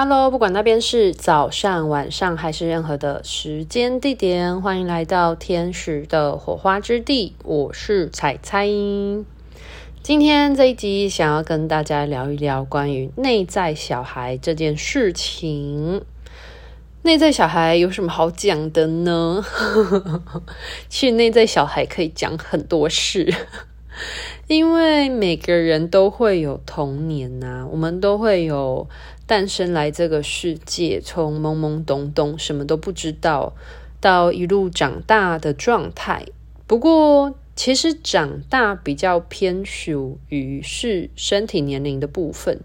[0.00, 7.34] Hello，不管那边是早上、晚上还是任何的时间地点，欢迎来到天使的火花之地。
[7.42, 8.68] 我是彩彩，
[10.00, 16.04] 今天这一集想要跟大家聊一聊关于内在小孩这件事情。
[17.02, 19.44] 内在小孩有什么好讲的呢？
[20.88, 23.34] 其实内在小孩可以讲很多事，
[24.46, 28.88] 因为每个人都会有童年呐、啊，我们都会有。
[29.28, 33.52] 诞生来这个世界，从懵懵懂懂什么都不知道，
[34.00, 36.24] 到一路长大的状态。
[36.66, 42.58] 不过，其实长大比较偏属于是身体年龄的部分，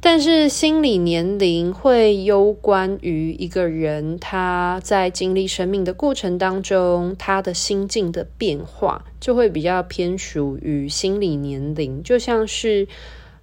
[0.00, 12.86] 但是心理年龄会攸关于一个人他在经历生命的过程当中，他的心境的变化，就会比较偏属于心理年龄，就像是。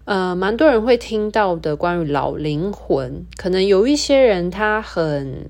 [0.05, 5.49] 呃，蛮多人会听到的关于老灵魂，可能有一些人他很，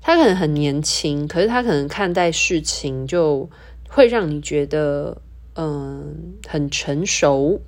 [0.00, 3.48] 他可能很年轻，可是他可能看待事情就
[3.88, 5.22] 会让你觉得，
[5.54, 7.60] 嗯、很成熟。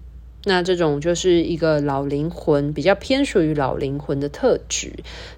[0.44, 4.92] 那这种就是一个老灵魂，比较偏属于老灵魂的特质。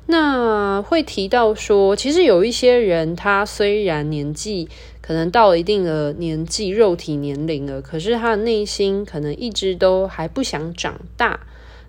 [0.07, 4.69] 那会提到说，其实有一些人，他虽然年纪
[5.11, 11.41] 可能到了一定的年纪，肉体年龄了，可是他的内心可能一直都还不想长大。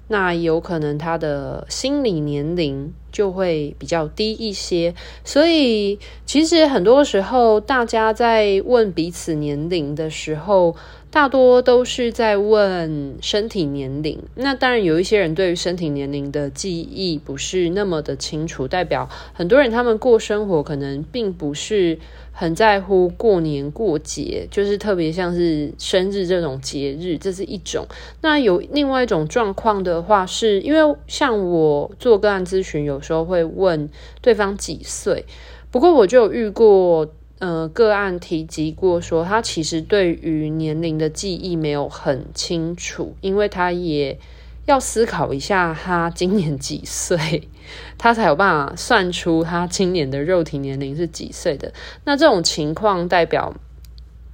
[0.08, 4.95] 那有可能他的心理年龄就会比较低一些。
[5.23, 10.75] 所以，其实很多时候，大家在问彼此年龄的时候，
[11.12, 22.00] 大多都是在问身体年龄，那当然有一些人对于身体年龄的记忆不是那么的清楚，代表很多人他们过生活可能并不是
[22.32, 27.86] 很在乎过年过节，就是特别像是生日这种节日，这是一种。
[28.22, 33.89] 那有另外一种状况的话，是因为像我做个案咨询，有时候会问
[34.22, 35.26] 对方几岁，
[35.70, 37.14] 不过我就有遇过。
[37.42, 44.20] 呃，个案提及过说，他其实对于年龄的记忆没有很清楚，因为他也
[44.67, 47.49] 要思考一下他今年几岁，
[47.98, 51.73] 他才有办法算出他今年的肉体年龄是几岁的。
[52.05, 53.55] 那这种情况代表，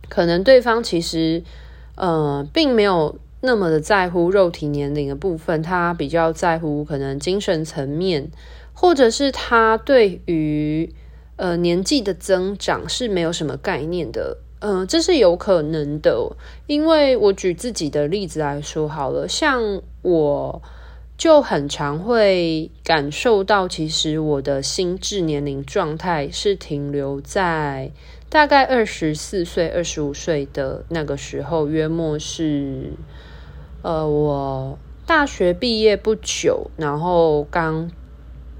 [0.09, 1.41] 可能对方其实
[1.95, 8.29] 呃并没有那么的在乎肉体年龄的部分，他比较在乎可能精神层面，
[8.73, 10.93] 或者是他对于。
[11.37, 20.59] 呃，年纪的增长是没有什么概念的，嗯、呃，这是有可能的，因为我举自己的例子来说好了，像我
[21.15, 27.91] 就很常会感受到，其实我的心智年龄状态是停留在
[28.29, 32.93] 大概二十四岁、二十五岁的那个时候，约莫是，
[33.83, 37.91] 呃，我大学毕业不久，然后刚。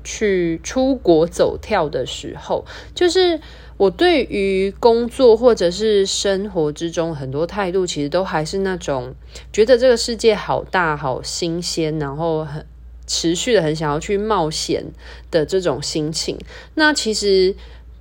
[0.10, 2.64] 去出国走跳的时候，
[2.96, 3.42] 就是
[3.76, 9.14] 我对于工作或者是生活之中很多态度，其实都还是那种
[9.52, 12.66] 觉得这个世界好大、好新鲜，然后很
[13.06, 14.86] 持续的很想要去冒险
[15.30, 16.38] 的这种心情。
[16.76, 17.54] 那其实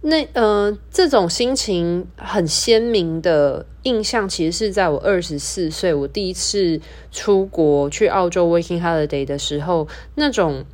[0.02, 6.80] 那呃这种心情很鲜明的印象，其实是在我二十四岁，我第一次
[7.10, 10.64] 出国去澳洲 working holiday 的时候，那种。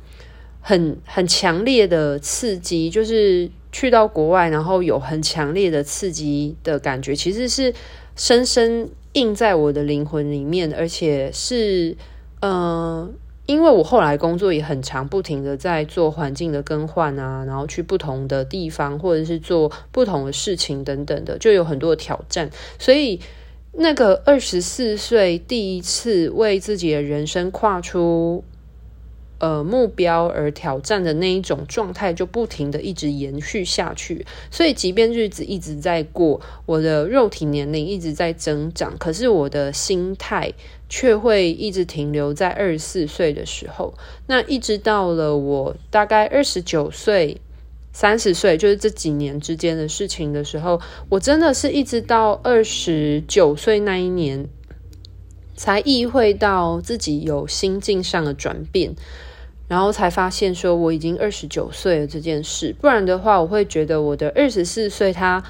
[0.65, 7.73] 很很强烈的刺激，就是去到国外，然后有很强烈的刺激的感觉，其实是
[8.15, 11.97] 深深印在我的灵魂里面，而且是，
[12.39, 13.13] 嗯、
[13.45, 22.49] 因为我后来工作也很长，不停的在做环境的更换啊，然后去不同的地方，或者是做不同的事情等等的，就有很多的挑战，
[22.79, 23.19] 所以
[23.73, 28.45] 那个二十四岁第一次为自己的人生跨出。
[29.39, 34.25] 呃，目标而挑战的那一种状态，就不停的一直延续下去。
[34.49, 40.53] 所以，即便日子一直在过，我的肉体年龄一直在增长，可是我的心态
[40.87, 43.93] 却会一直停留在二十四岁的时候。
[44.27, 47.41] 那一直到了我大概二十九岁、
[47.91, 50.79] 三十岁，就是这几年之间的事情的时候，
[51.09, 54.47] 我真的是一直到二十九岁那一年，
[55.57, 58.95] 才意会到自己有心境上的转变。
[59.73, 65.43] 然后才发现说我已经二十九岁了这件事，不然的话我会觉得我的二十四岁它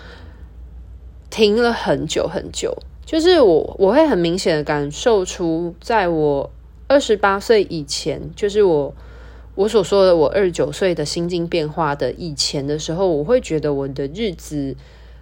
[1.29, 2.73] 停了很久很久，
[3.05, 6.49] 就是我我会很明显的感受出，在我
[6.87, 8.95] 二十八岁以前，就是我
[9.55, 14.73] 我所说的我二十九岁的心境变化的以前的时候，我会觉得我的日子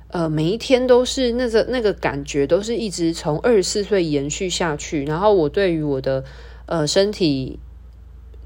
[0.10, 6.24] 呃每一天都是那个那个感觉都是一直从二十四岁延续下去，然后我对于我的
[6.68, 7.58] 呃身体。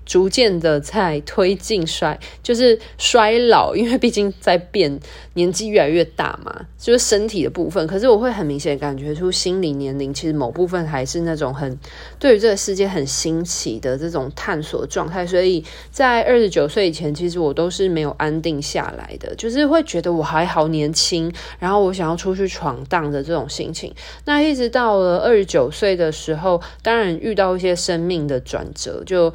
[0.06, 5.00] 逐渐的在推进衰，就是衰老，因为毕竟在变，
[5.34, 7.86] 年纪越来越大嘛，就是身体的部分。
[7.88, 11.78] 可是我会很明显感觉出心理年龄，其实某部分还是那种很
[12.20, 15.26] 对于这个世界很新奇的这种探索状态。
[15.26, 23.92] 所以在二十九岁以前，其实我都是没有安定下来的，就是会觉得我还好年轻，然后我想要出去闯荡的这种心情。
[24.26, 29.34] 那一直到了二十九岁的时候，当然遇到一些生命的转折，就。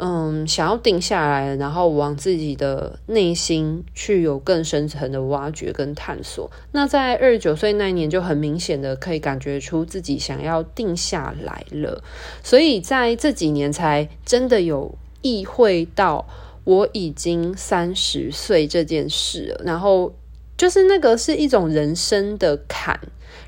[0.00, 6.48] 嗯，想要定下来，然后往自己的内心去有更深层的挖掘跟探索。
[6.70, 12.00] 那在二十九岁那一年，就很明显的可以感觉出自己想要定下来了。
[12.44, 16.24] 所以在这几年才真的有意会到
[16.62, 19.60] 我已经三十岁这件事。
[19.64, 20.14] 然后
[20.56, 23.00] 就是那个是一种人生的坎。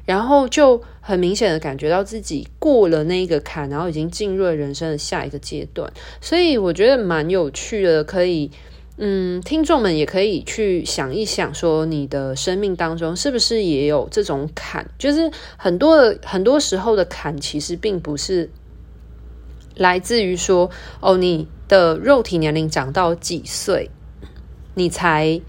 [0.04, 8.04] 然后就很明显的感觉到自己过了那一个坎，然后已经进入了人生的下一个阶段，所以我觉得蛮有趣的。
[8.04, 8.48] 可以，
[8.96, 14.88] 嗯，听众们也可以去想一想，说你的生命当中是不是也有这种坎？
[14.98, 18.48] 就是很多很多时候的坎，其实并不是
[19.74, 20.70] 来自于说，
[21.00, 23.90] 哦，你的肉体年龄长到几岁，
[24.74, 25.40] 你才。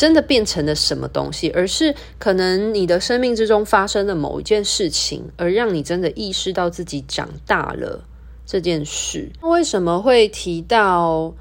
[0.00, 8.02] 真的变成了什么东西，而是可能你的生命之中发生的某一件事情，而让你真的意识到自己长大了
[8.46, 9.30] 这件事。
[9.42, 11.34] 为什么会提到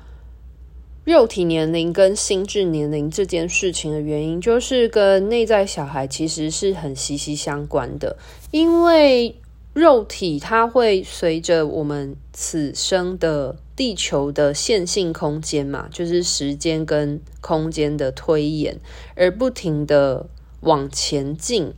[1.06, 8.18] 肉体年龄跟心智年龄这件事情的原因，就是跟内在小孩其实是很息息相关的，
[8.52, 9.38] 因为。
[9.72, 18.78] 肉体它会随着我们此生的地球的线性空间嘛，就是时间跟空间的推演，
[19.16, 20.28] 而不停的
[20.60, 21.74] 往前进。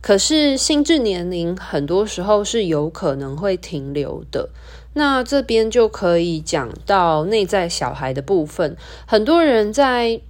[0.00, 4.50] 可是心智年龄很多时候是有可能会停留的。
[4.94, 8.76] 那这边就可以讲到内在小孩的部分。
[9.04, 10.20] 很多人在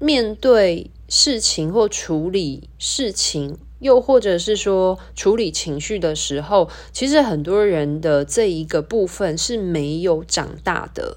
[0.00, 3.56] 面对事情或处理事情。
[3.80, 11.16] 又或者是说处理情绪的时候，其实很多人的这一个部分是没有长大的。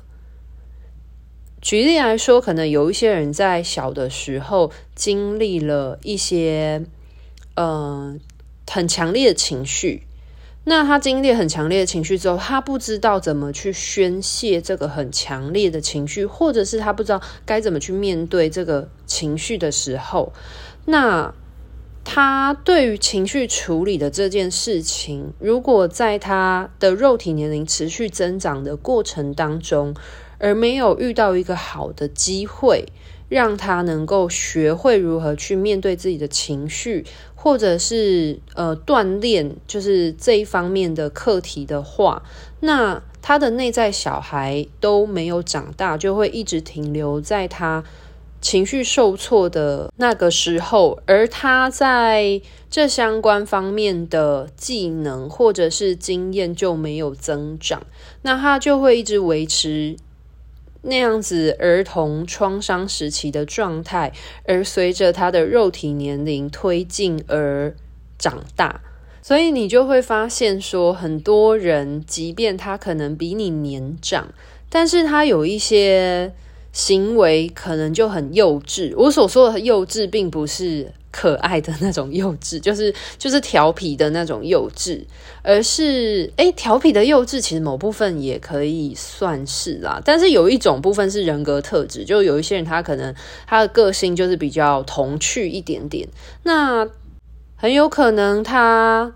[1.62, 6.84] 举例来说，可能有一些人在小的时候经历了一些
[7.56, 8.16] 呃
[8.70, 10.04] 很强烈的情绪，
[10.66, 20.32] 那他经历很强烈的情绪之后，他不知道怎么去宣泄这个很强烈的情绪，或者是他不知道该怎么去面对这个情绪的时候，
[20.86, 21.34] 那。
[22.06, 29.96] 他对于情绪处理的这件事情，如果在他的肉体年龄持续增长的过程当中，
[30.38, 32.86] 而没有遇到一个好的机会，
[33.30, 37.06] 让他能够学会如何去面对自己的情绪，
[37.36, 42.22] 或者是呃锻炼就是这一方面的课题的话，
[42.60, 47.86] 那他的内在小孩都没有长大，就会一直停留在他。
[48.44, 57.84] 情绪受挫的那个时候，而他在这相关方面的技能或者是经验就没有增长，
[58.24, 59.96] 那他就会一直维持
[60.82, 64.12] 那样子儿童创伤时期的状态，
[64.46, 67.74] 而随着他的肉体年龄推进而
[68.20, 68.82] 长大，
[69.22, 74.34] 所以你就会发现说，很多人即便他可能比你年长，
[74.70, 76.34] 但是他有一些。
[76.74, 78.94] 行为可能就很幼稚。
[78.98, 85.02] 我所说的幼稚，并不是可爱的那种幼稚， 就是就是调皮的那种幼稚，
[85.44, 90.02] 而是诶，调皮的幼稚其实某部分也可以算是啦。
[90.04, 93.14] 但是有一种部分是人格特质，就有一些人他可能
[93.46, 96.08] 他的个性就是比较童趣一点点，
[96.44, 96.90] 那
[97.56, 99.14] 很有可能他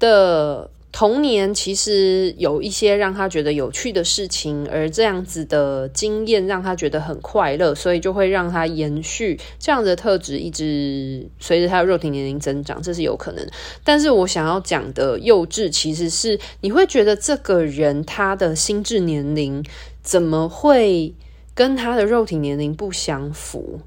[0.00, 0.70] 的。
[0.98, 13.46] 童年其实有一些让他觉得有趣的事情，而这样子的经验让他觉得很快乐，所以就会让他延续这样的特质，一直随着他的肉体年龄增长，这是有可能。
[13.84, 19.62] 但是我想要讲的幼稚，其实是你会觉得这个人他的心智年龄
[20.02, 21.12] 怎么会
[21.54, 23.80] 跟他的肉体年龄不相符？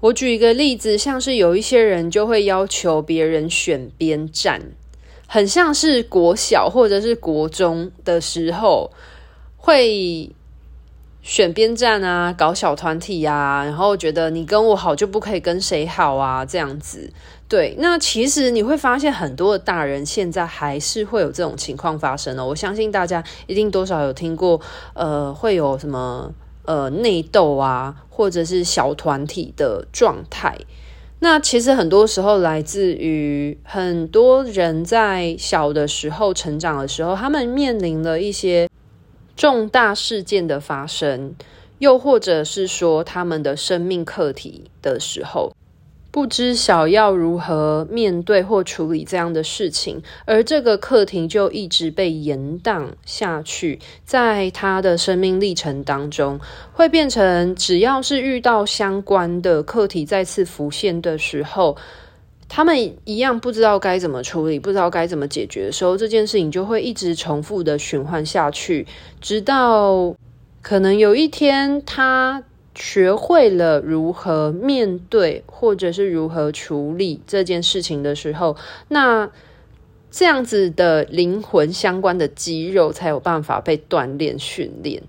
[0.00, 4.60] 我举一个例子，像是有一些人就会要求别人选边站。
[5.30, 8.90] 很像是国小或者是国中的时候，
[9.58, 10.30] 会
[11.20, 17.12] 选边站啊，搞小团体啊，然后觉得你跟我好就不可以跟谁好啊，这样子。
[17.46, 22.44] 对，那其实你会发现很多的大人现在还是会有这种情况发生的。
[22.44, 24.58] 我相信大家一定多少有听过，
[24.94, 26.32] 呃，会有什么
[26.64, 30.56] 呃内斗啊，或者是小团体的状态。
[31.20, 38.68] 那其实很多时候来自于很多人在小的时候成长的时候，他们面临了一些
[39.36, 41.34] 重大事件的发生，
[41.78, 45.52] 又或者是说他们的生命课题的时候。
[46.10, 56.40] 不知晓要如何面对或处理这样的事情，而这个课题就一直被延宕下去，在他的生命历程当中，
[56.72, 61.76] 会变成只要是遇到相关的课题再次浮现的时候，
[62.48, 68.86] 他们一样不知道该怎么处理，不知道该怎么解决的时候，这件事情就会一直重复的循环下去，
[69.20, 70.16] 直到
[70.62, 72.42] 可能有一天他。
[72.80, 78.56] 学会了如何面对，或者是如何处理这件事情的时候，
[78.86, 79.28] 那
[80.12, 85.02] 这样子的灵魂相关的肌肉才有办法被锻炼训练。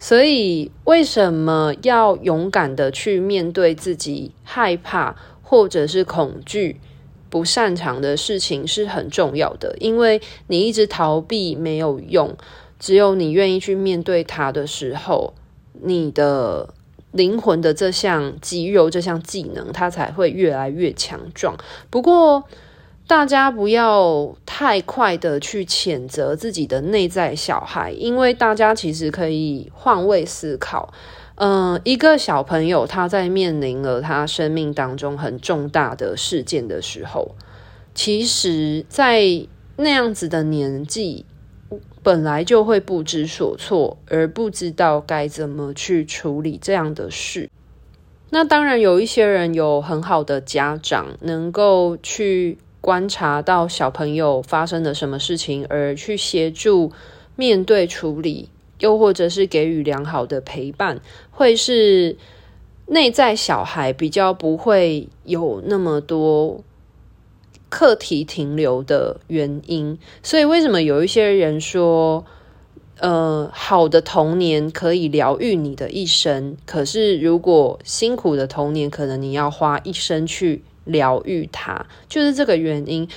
[0.00, 6.80] 所以，为什么要勇敢的去面对自己害怕或者是恐惧、
[7.30, 12.36] 不擅长的事情是很重要的，因为你一直逃避没有用，
[12.80, 15.34] 只有你愿意去面对它的时候，
[15.80, 16.74] 你的。
[17.12, 21.56] 灵魂的这项肌肉，这项技能，它才会越来越强壮。
[21.88, 22.44] 不过，
[23.06, 30.92] 大家不要太快的去谴责自己的内在小孩，因为大家其实可以换位思考。
[31.36, 37.34] 嗯、一个小朋友他在面临了他生命当中很重大的事件的时候，
[37.94, 41.26] 其实，在那样子的年纪。
[42.02, 47.48] 本来就会不知所措，而不知道该怎么去处理这样的事。
[48.30, 56.90] 那当然，有一些人有很好的家长，能够去观察到小朋友发生了什么事情，而去协助
[57.36, 58.48] 面对处理，
[58.78, 61.00] 又或者是给予良好的陪伴，
[61.30, 62.16] 会是
[62.86, 66.64] 内在小孩比较不会有那么多。
[67.72, 72.22] 课题停留的原因，所以为什么有一些人说，
[72.98, 83.08] 呃，好的童年可以疗愈你的一生，可是如果辛苦的童年，可能你要花一生去疗愈它，就是这个原因。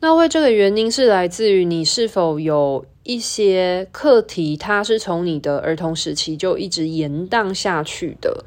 [0.00, 8.44] 那为这个原因是来自于你是否有一些课题，它是从你的儿童时期就一直延宕下去的。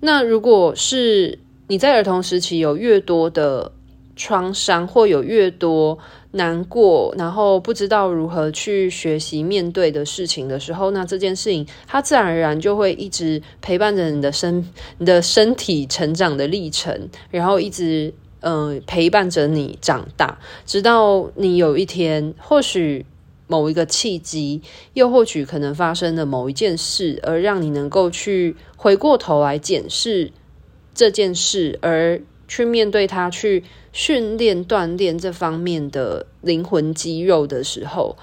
[0.00, 1.38] 那如果是
[1.68, 3.70] 你在儿童时期有越多的。
[4.18, 5.96] 创伤或有越多
[6.32, 23.06] 难过，然后不知道如何去学习面对的事情的时候，那这件事情它自然而然就会一直陪伴着你的身、你的身体成长的历程，然后一直嗯、陪伴着你长大，直到你有一天，或许
[23.46, 24.60] 某一个契机，
[24.94, 30.30] 又或许可能发生的某一件事，而让你能够去回过头来检视
[30.92, 33.64] 这件事，而去面对它，去。
[33.98, 38.16] 训练锻炼这方面的灵魂肌肉的时候，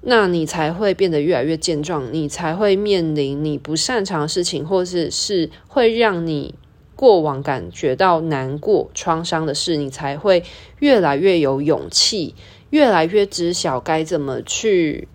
[0.00, 6.54] 那你才会变得越来越健壮，你才会面临你不擅长的事情，或是是会让你
[6.96, 10.42] 过往感觉到难过、创伤的事，你才会
[10.78, 12.34] 越来越有勇气，
[12.70, 15.08] 越来越知晓该怎么去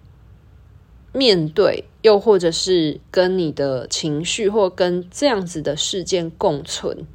[1.11, 7.07] 面对，又或者是跟你的情绪或跟这样子的事件共存。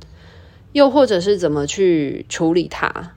[0.73, 3.13] 又或者是怎么去处理它？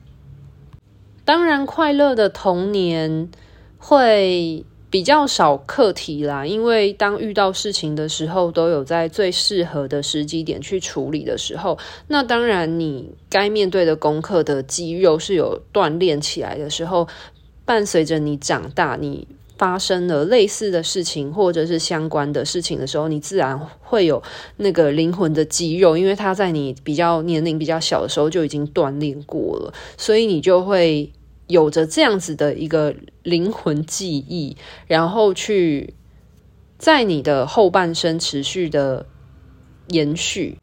[1.24, 3.30] 当然，快乐的童年
[3.78, 17.08] 会比较少课题啦，因为当遇到事情的时候，都有在最适合的时机点去处理的时候，那当然你该面对的功课的肌肉是有锻炼起来的时候，
[17.66, 19.28] 伴随着你长大，你。
[19.58, 24.22] 发生了类似的事情，或者是相关的事情的时候，你自然会有
[24.58, 31.12] 那个灵魂的肌肉，因为它在你比较年龄比较小的时候就已经锻炼过了，所以你就会
[31.48, 32.94] 有着这样子的一个
[33.24, 34.58] 灵魂记忆，
[34.88, 35.94] 然后去
[36.78, 39.06] 在你的后半生持续的
[39.88, 40.58] 延续。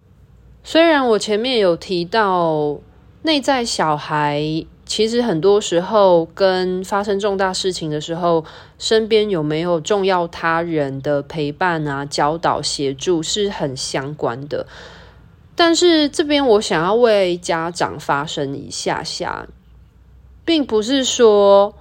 [0.63, 2.81] 虽然我前面有提到
[3.23, 4.67] 内在小孩。
[4.93, 8.45] 其实很多时候，跟发生重大事情的时候，
[8.79, 14.67] 身边有没有重要他人的陪伴啊、教导、协助是很相关的。
[15.57, 19.47] 但是这边我想要为家长发声一下下，
[20.45, 21.75] 并不是说。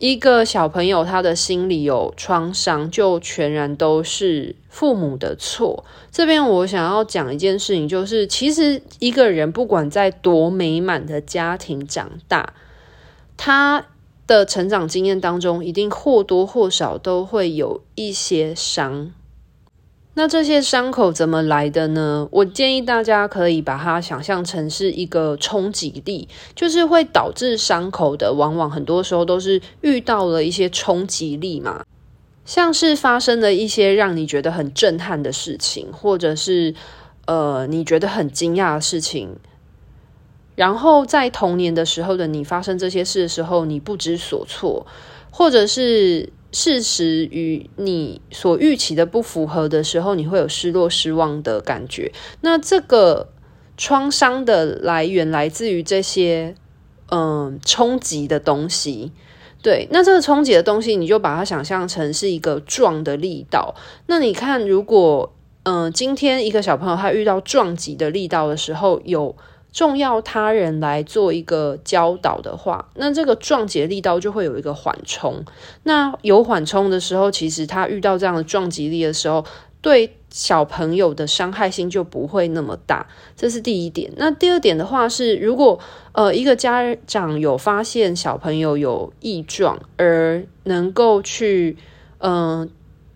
[0.00, 5.84] 一个小朋友，他的心里有创伤，就全然都是父母的错。
[6.12, 12.54] 这边我想要讲一件事情，就是其实一个人不管在多美满的家庭长大，
[13.36, 13.86] 他
[14.28, 19.10] 的成长经验当中，一定或多或少都会有一些伤。
[20.14, 22.28] 那这些伤口怎么来的呢？
[22.30, 31.84] 我建议大家可以把它想象成是一个冲击力，就是会导致伤口的，往往很多时候都是遇到了一些冲击力嘛。
[32.48, 36.74] 像是发生了一些让你觉得很震撼的事情，或者是
[37.26, 39.36] 呃你觉得很惊讶的事情，
[40.56, 44.86] 然后在童年的时候的你发生这些事的时候，你不知所措，
[45.30, 52.10] 或者是事实与你所预期的不符合的时候，你会有失落、失望的感觉。
[52.40, 53.28] 那这个
[53.76, 56.54] 创伤的来源来自于这些
[57.10, 59.12] 嗯、冲击的东西。
[59.62, 63.74] 对，那这个冲击的东西，你就把它想象成是一个撞的力道。
[64.06, 65.32] 那你看，如果
[65.64, 69.36] 嗯、今天一个小朋友他遇到撞击的力道的时候，有
[69.70, 75.44] 重要他人来做一个教导的话，那这个撞击的力道就会有一个缓冲。
[75.82, 79.44] 那有缓冲的时候，其实他遇到这样的撞击力的时候，
[79.82, 83.06] 对小朋友的伤害性就不会那么大，
[83.36, 84.12] 这是第一点。
[84.16, 85.78] 那第二点的话是，如果
[86.12, 91.76] 呃一个家长有发现小朋友有异状，而能够去
[92.18, 92.68] 嗯、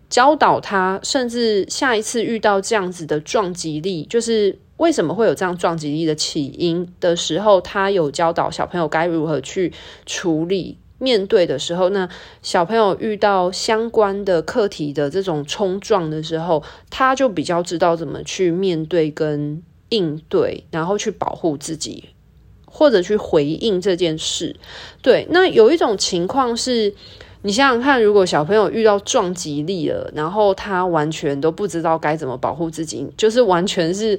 [0.09, 9.73] 教导他，甚至下一次遇到这样子的撞击力，就是为什么会有这样撞击力的起因的时候，他有教导小朋友该如何去
[10.05, 10.77] 处理。
[11.03, 12.07] 面对的时候，那
[12.41, 22.05] 小朋友遇到相关的课题的这种冲撞的时候，他就比较知道怎么去面对跟应对，然后去保护自己，
[22.65, 24.55] 或者去回应这件事。
[25.01, 26.93] 对，那有一种情况是，
[27.41, 34.17] 你想想看，如果小朋友遇到撞击力了，然后他完全都不知道该怎么保护自己，就是完全是。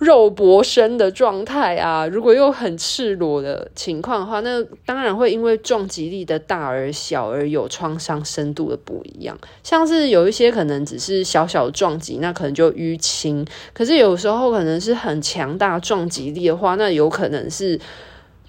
[0.00, 9.38] 肉搏生的状态啊，如果又很赤裸的情况的话，那当然会因为撞击力的大而小而有创伤深度的不一样。
[9.62, 17.78] 像是有一些可能只是小小撞击，那可能就淤青；可是有时候可能是很强大撞击力的话，那有可能是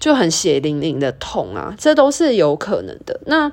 [0.00, 3.20] 就很血淋淋的痛啊，这都是有可能的。
[3.26, 3.52] 那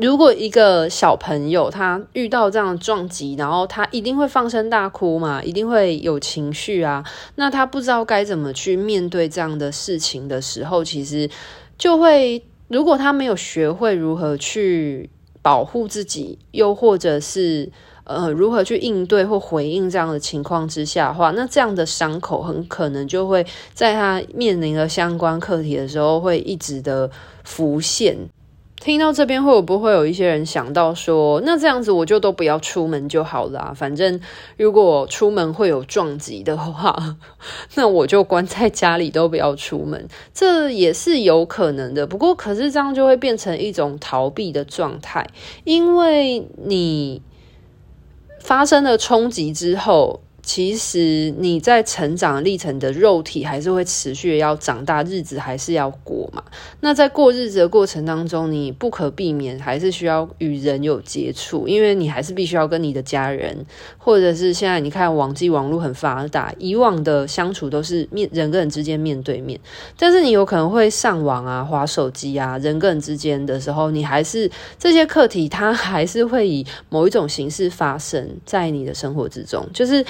[0.00, 7.04] 如果一个小朋友他遇到这样的撞击，然后他一定会放声大哭嘛，一定会有情绪啊。
[7.34, 11.28] 那他不知道该怎么去面对这样的事情的时候，其实
[11.76, 15.10] 就会，如果他没有学会如何去
[15.42, 17.70] 保护自己，又或者是
[18.04, 27.10] 呃如何去应对或回应这样的情况之下的话，那这样的伤口很可能就会在他面临了相关课题的时候，会一直的
[27.44, 28.16] 浮现。
[28.80, 34.18] 听到这边，会不会有一些人想到说，那这样子我就都不要出门就好了，反正
[34.56, 37.18] 如果出门会有撞击的话，
[37.76, 42.06] 那我就关在家里都不要出门，这也是有可能的。
[42.06, 45.26] 不过，可是这样就会变成一种逃避的状态，
[45.64, 47.20] 因为你
[48.38, 50.22] 发生了冲击之后。
[50.52, 56.42] 其实你在成长历程的肉体还是会持续要长大，日子还是要过嘛。
[56.80, 63.64] 那在过日子的过程当中，你不可避免还是需要与人有接触，因为你还是必须要跟你的家人，
[63.96, 69.60] 或者是现在你看网际网络很发达，以往的相处都是面人跟人之间面对面，
[69.96, 80.04] 但是你有可能会上网啊、滑手机啊，人跟人之间的时候，你还是这些课题，它还是会以某一种形式发生在你的生活之中，就是。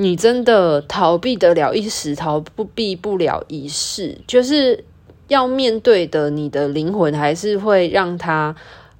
[0.00, 4.84] 你真的逃避得了一时，逃不避不了一世，就是
[5.26, 6.30] 要面对的。
[6.30, 8.54] 你的灵魂还是会让它，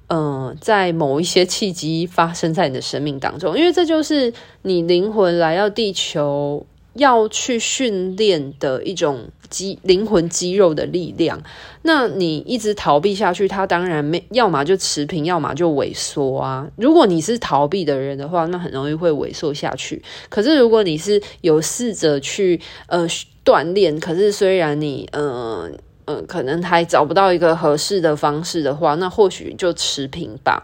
[0.07, 4.33] 嗯、呃，在某一些契机发生在你的生命当中，因为这就是
[4.63, 9.29] 你灵魂来到地球要去训练的一种。
[9.49, 11.41] 肌灵魂肌肉的力量，
[11.81, 16.67] 那你一直逃避下去，它当然没，要么就持平，要么就萎缩啊。
[16.75, 20.01] 如果你是逃避的人的话，那很容易会萎缩下去。
[20.29, 23.07] 可是如果你是有试着去呃
[23.43, 25.69] 锻炼，可是虽然你呃
[26.05, 30.63] 呃可能还找不到一个合适的方式的话，那或许就持平吧。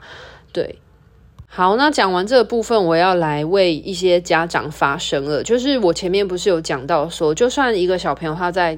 [0.53, 0.79] 对。
[1.55, 5.41] 好，那讲完这个部分，我要来为一些家长发声了。
[5.41, 8.77] 就是我前面不是有讲到说，就算一个小朋友他在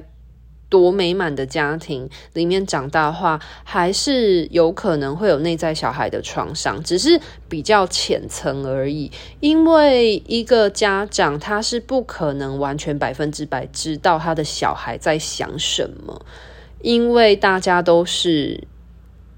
[0.68, 9.10] 多美满的家庭里面长大的话，还是有可能会有内在小孩的创伤，只是比较浅层而已。
[9.40, 16.24] 因为一个家长他是不可能完全百分之百知道他的小孩在想什么，
[16.82, 18.68] 因为大家都是。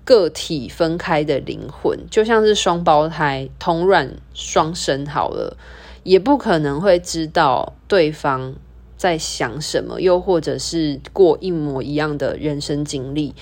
[0.05, 5.57] 个体分开的灵魂，就像是双胞胎同卵双生好了，
[6.03, 8.55] 也不可能会知道对方
[8.97, 13.35] 在想什么，又或者是过一模一样的人生经历。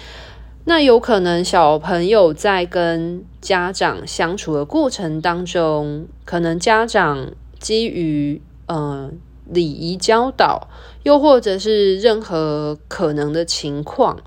[0.65, 9.11] 那有可能小朋友在跟家长相处的过程当中，可能家长基于呃
[9.47, 10.69] 礼仪教导，
[11.05, 14.19] 又或者是任何可能的情况。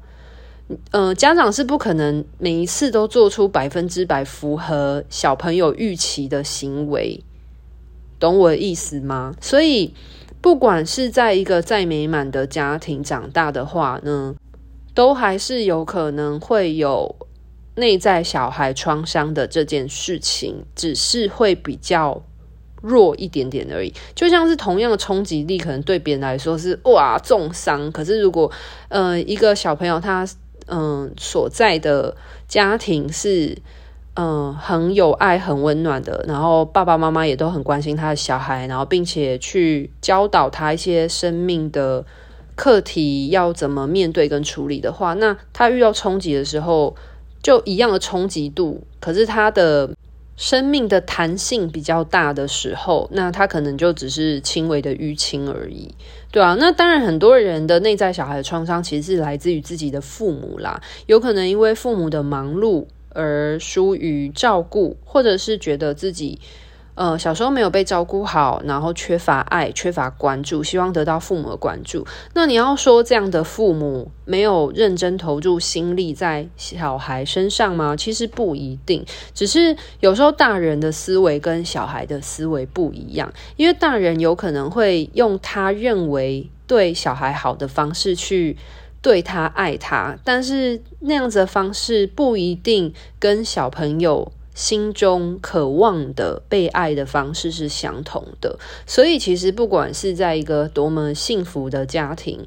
[0.91, 7.23] 呃，家长是不可能每一次都做出百分之百符合小朋友预期的行为，
[8.19, 9.33] 懂我的意思吗？
[9.41, 9.93] 所以，
[10.41, 14.35] 不管是在一个再美满的家庭长大的话呢，
[14.93, 17.15] 都还是有可能会有
[17.75, 22.21] 内在小孩创伤的这件事情，只是会比较
[22.81, 23.93] 弱一点点而已。
[24.13, 28.51] 就像是同样的冲击力，可能对别人来说是哇重伤，可是如果
[28.89, 30.27] 呃一个小朋友他
[30.67, 32.15] 嗯所在的
[32.47, 33.57] 家庭是
[34.15, 42.05] 嗯很有爱、很温暖的，然后爸爸妈妈也都很关心他的小孩，然后并且去教导他一些生命的。
[42.53, 46.95] 课题要怎么面对跟处理的话，那他遇到冲击的时候，
[47.41, 49.95] 就一样的冲击度，可是他的
[50.35, 55.95] 生命的弹性比较大的时候，那他可能就只是轻微的淤青而已，
[56.31, 66.39] 对啊，那当然，很多人的内在小孩的创伤其实是来自于自己的父母啦，有可能因为父母的忙碌而疏于照顾，或者是觉得自己。
[66.93, 72.05] 呃，小时候没有被照顾好，然后缺乏爱、缺乏关注，希望得到父母的关注。
[72.33, 77.95] 那你要说这样的父母没有认真投入心力在小孩身上吗？
[77.95, 88.57] 其实不一定，只是有时候大人的思维跟小孩的思维不一样，因为大人有可能会用他认为对小孩好的方式去
[89.01, 94.31] 对他、爱他，但是那样子的方式不一定跟小朋友。
[94.61, 102.45] 心中渴望的被爱的方式是相同的，所以其实不管是在一个多么幸福的家庭，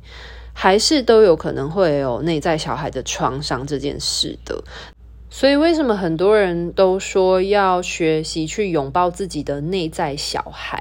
[0.52, 4.62] 还是都有可能会有内在小孩的创伤这件事的。
[5.36, 10.80] 所以为什么很多人都说要学习去拥抱自己的内在小孩？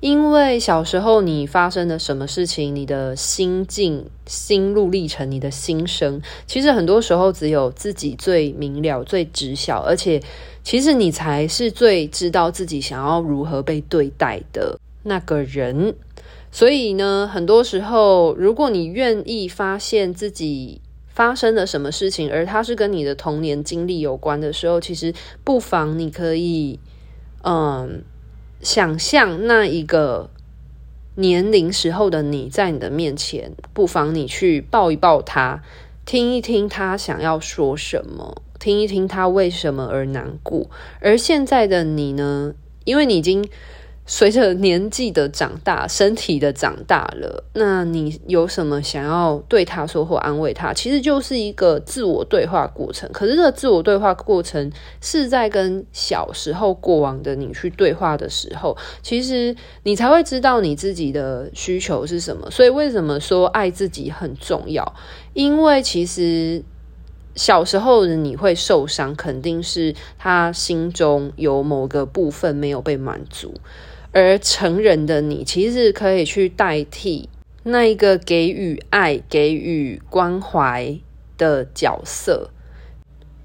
[0.00, 10.22] 因为小时候你发生了什么事情，你的心境、心路历程、你的心声，其实很多时候只有自己最明了、最知晓，而且
[10.62, 15.94] 其实你才是最知道自己想要如何被对待的那个人。
[16.52, 20.82] 所以呢，很多时候，如果你愿意发现自己。
[21.16, 26.78] 发生了什么事情，而它是跟你的童年经历有关的时候，其实不妨你可以，
[27.42, 28.04] 嗯，
[28.60, 30.28] 想象那一个
[31.14, 35.62] 年龄时候的你在你的面前，不妨你去抱一抱他，
[36.04, 40.68] 听一听他想要说什么，听一听他为什么而难过。
[41.00, 42.52] 而现在的你呢，
[42.84, 43.48] 因为你已经。
[44.08, 50.72] 随着年纪的长大，身体的长大了，那你有什么想要对他说或安慰他？
[50.72, 53.10] 其实就是一个自我对话过程。
[53.12, 62.48] 可是这个自我对话过程是在跟小时候过往的你去对话的时候，其实你才会知道你自己的需求是什么。
[62.48, 64.94] 所以为什么说爱自己很重要？
[65.34, 66.62] 因为其实
[67.34, 73.52] 小时候的你会受伤，肯定是他心中有某个部分没有被满足。
[74.16, 77.28] 而成人的你，其实可以去代替
[77.64, 80.98] 那一个给予爱、给予关怀
[81.36, 82.48] 的角色，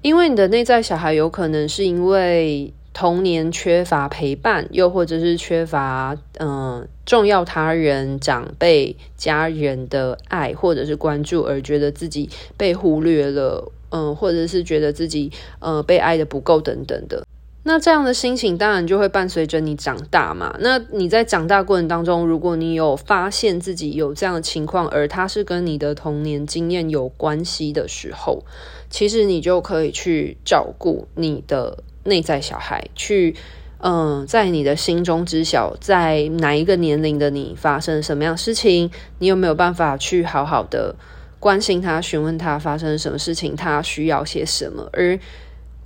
[0.00, 17.26] 因为你的内在小孩有可能是因为童年缺乏陪伴，又或者是缺乏嗯、重要他人、长辈、家人的爱或者是关注，而觉得自己被忽略了，嗯、或者是觉得自己呃被爱的不够等等的。
[17.64, 20.56] 那这样的心情当然就会伴随着你长大嘛。
[20.58, 28.42] 那你在长大过程当中，如果你有发现自己有这样的情况，而它是跟你的童年经验有关系的时候，
[28.90, 33.36] 其实你就可以去照顾你的内在小孩，去
[33.78, 40.96] 嗯，在你的心中知晓，在哪一个年龄的你发生什么样事情，你有没有办法去好好的
[41.38, 45.16] 关心他，询问他发生什么事情，他需要些什么，而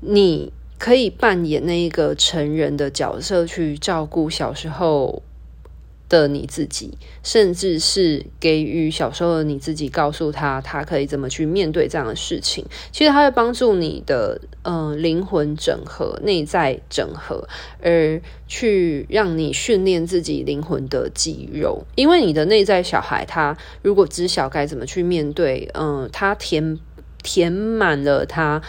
[0.01, 0.51] 你。
[0.79, 5.23] 可以扮演那一个成人的角色，去照顾小时候
[6.09, 12.65] 的你自己，甚至是给予小时候的你自己，告诉他他可以怎么去面对这样的事情。
[12.93, 17.49] 其实他会帮助你的呃灵魂整合、内在整合，
[17.83, 21.85] 而去让你训练自己灵魂的肌肉。
[21.97, 26.79] 因为你的内在小孩，他如果知晓该怎么去面对，嗯、他填
[27.23, 28.63] 填满了他。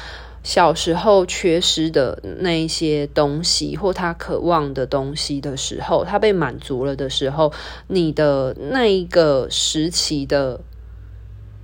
[0.48, 7.52] 小时候缺失的那一些东西，或他渴望的东西的时候，他被满足了的时候，
[7.88, 10.62] 你的那一个时期的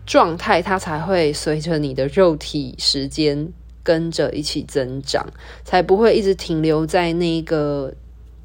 [0.05, 5.27] 状态，它才会随着你的肉体时间跟着一起增长，
[5.63, 7.93] 才不会一直停留在那个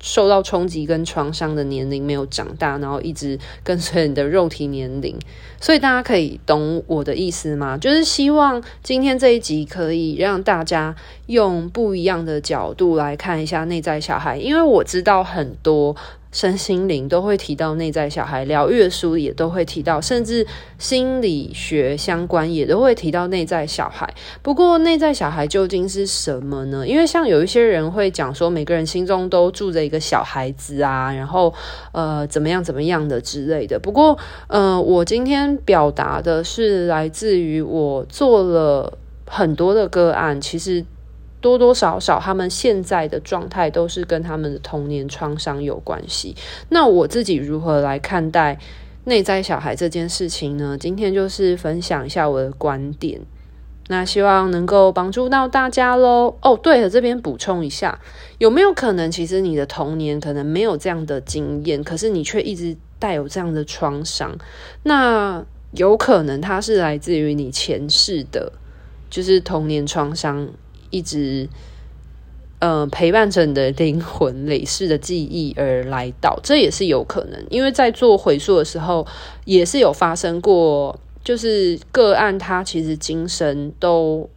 [0.00, 5.16] 受到冲击跟创伤的年龄没有长大，然后一直跟随你的肉体年龄，
[5.60, 7.76] 所以大家可以懂我的意思吗？
[7.76, 10.94] 就是希望今天这一集可以让大家
[11.26, 15.96] 用不一样的角度来看一下内在小孩，因为我知道很多。
[16.30, 20.46] 身心灵都会提到内在小孩，疗愈的书也都会提到，甚至
[20.78, 24.12] 心理学相关也都会提到内在小孩。
[24.42, 26.86] 不过，内在小孩究竟是什么呢？
[26.86, 31.52] 因为像有一些人会讲说，每个人心中都住着一个小孩子啊，然后
[31.92, 33.78] 呃怎么样怎么样的之类的。
[33.78, 40.84] 不过，呃，我今天表达的是来自于我做了很多的个案，其实。
[41.40, 46.34] 多多少少，他们现在的状态都是跟他们的童年创伤有关系。
[46.68, 48.58] 那我自己如何来看待
[49.04, 50.76] 内在小孩这件事情呢？
[50.78, 53.20] 今天就是分享一下我的观点，
[53.88, 56.34] 那希望能够帮助到大家喽。
[56.42, 57.98] 哦，对了，这边补充一下，
[58.38, 64.36] 有没有可能，其实你的童年可能没有这样的经验，可是你却一直带有这样的创伤？
[64.82, 68.52] 那有可能它是来自于你前世的，
[69.08, 70.48] 就是童年创伤。
[70.90, 71.48] 一直，
[72.60, 77.46] 嗯，陪伴着你的灵魂累世的记忆而来到，这也是有可能。
[77.50, 79.06] 因为在做回溯的时候，
[79.44, 84.28] 也是有发生过，就是个案他其实今生都，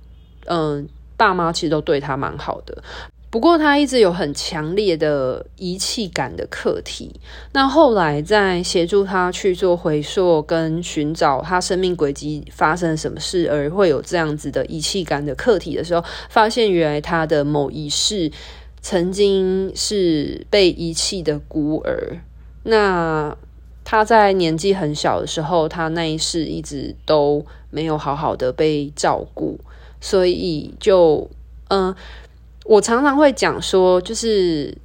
[0.46, 0.88] 嗯、
[1.18, 2.84] 爸妈其实都对他蛮好的。
[3.32, 7.10] 不过他一直有很强烈的遗弃感的课题。
[7.54, 18.30] 那后来在协助他去做回溯跟寻找他生命轨迹发生什么事，而会有这样子的遗弃感的课题的时候，发现原来他的某一世
[18.82, 22.20] 曾经是被遗弃的孤儿。
[22.64, 23.38] 那
[23.86, 29.58] 他在年纪很小的时候，他那一世一直都没有好好的被照顾，
[30.02, 31.30] 所以就
[31.70, 31.96] 嗯。
[32.66, 34.78] 我常常会讲说，就是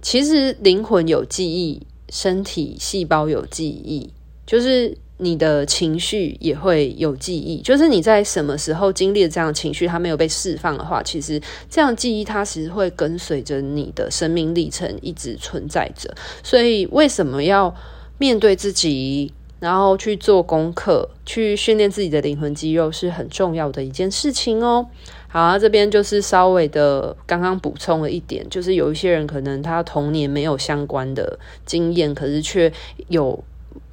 [0.00, 4.10] 其实灵魂有记忆，身体细胞有记忆，
[4.46, 7.60] 就是你的情绪也会有记忆。
[7.60, 16.14] 就是你在什么时候经历了这样的情绪，它没有被释放的话，其实这样记忆它其实会跟随着你的生命历程一直存在着。
[16.42, 17.74] 所以为什么要
[18.18, 24.86] 面对自己，然后去做功课，去训练自己的灵魂肌肉，是很重要的一件事情哦。
[25.28, 32.72] 好，这边就是稍微的刚刚补充了一点，就是有一些人可能他童年没有相关的经验，可是却
[33.08, 33.42] 有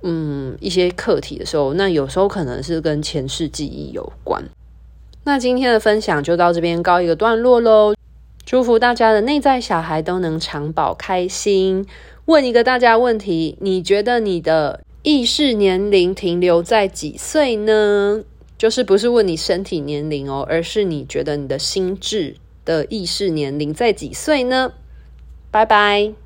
[0.02, 4.44] 嗯一些课题的时候，那有时候可能是跟前世记忆有关。
[5.26, 7.96] 那今天的分享就到这边告一个段落喽，
[8.46, 11.86] 祝福大家的内在小孩都能长保开心。
[12.26, 18.24] 问一个大家问题，你觉得你的意识年龄停留在几岁呢？
[18.64, 24.72] 就是不是问你身体年龄哦，而是你觉得你的心智的意识年龄在几岁呢？
[25.52, 26.23] 拜拜。